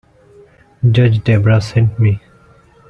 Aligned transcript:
Judge 0.91 1.23
Debra 1.23 1.61
sent 1.61 1.99
me. 1.99 2.19